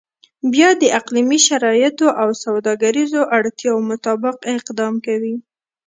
[0.53, 5.35] بیا د اقلیمي شرایطو او سوداګریزو اړتیاو مطابق اقدام کوي.